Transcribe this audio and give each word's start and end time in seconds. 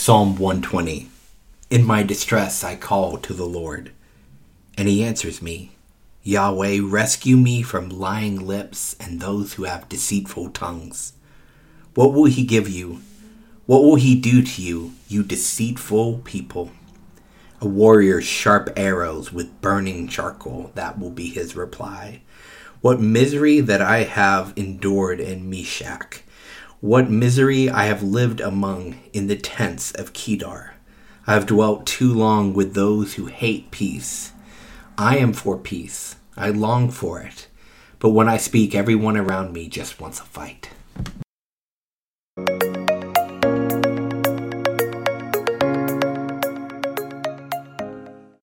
Psalm 0.00 0.34
120 0.36 1.10
In 1.68 1.84
my 1.84 2.02
distress 2.02 2.64
I 2.64 2.74
call 2.74 3.18
to 3.18 3.34
the 3.34 3.44
Lord, 3.44 3.92
and 4.78 4.88
he 4.88 5.04
answers 5.04 5.42
me. 5.42 5.72
Yahweh, 6.22 6.78
rescue 6.82 7.36
me 7.36 7.60
from 7.60 7.90
lying 7.90 8.46
lips 8.46 8.96
and 8.98 9.20
those 9.20 9.52
who 9.52 9.64
have 9.64 9.90
deceitful 9.90 10.52
tongues. 10.52 11.12
What 11.92 12.14
will 12.14 12.24
he 12.24 12.44
give 12.44 12.66
you? 12.66 13.02
What 13.66 13.82
will 13.82 13.96
he 13.96 14.18
do 14.18 14.40
to 14.40 14.62
you, 14.62 14.94
you 15.06 15.22
deceitful 15.22 16.22
people? 16.24 16.70
A 17.60 17.68
warrior's 17.68 18.24
sharp 18.24 18.70
arrows 18.76 19.34
with 19.34 19.60
burning 19.60 20.08
charcoal, 20.08 20.72
that 20.76 20.98
will 20.98 21.10
be 21.10 21.28
his 21.28 21.54
reply. 21.54 22.22
What 22.80 23.02
misery 23.02 23.60
that 23.60 23.82
I 23.82 24.04
have 24.04 24.54
endured 24.56 25.20
in 25.20 25.50
Meshech 25.50 26.24
what 26.80 27.10
misery 27.10 27.68
I 27.68 27.84
have 27.84 28.02
lived 28.02 28.40
among 28.40 28.98
in 29.12 29.26
the 29.26 29.36
tents 29.36 29.92
of 29.92 30.14
Kedar. 30.14 30.74
I 31.26 31.34
have 31.34 31.44
dwelt 31.44 31.86
too 31.86 32.12
long 32.12 32.54
with 32.54 32.72
those 32.72 33.14
who 33.14 33.26
hate 33.26 33.70
peace. 33.70 34.32
I 34.96 35.18
am 35.18 35.34
for 35.34 35.58
peace. 35.58 36.16
I 36.38 36.48
long 36.50 36.90
for 36.90 37.20
it. 37.20 37.48
But 37.98 38.10
when 38.10 38.28
I 38.28 38.38
speak, 38.38 38.74
everyone 38.74 39.18
around 39.18 39.52
me 39.52 39.68
just 39.68 40.00
wants 40.00 40.20
a 40.20 40.24
fight. 40.24 40.70